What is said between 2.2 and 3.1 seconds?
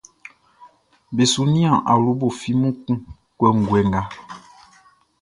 flimu kun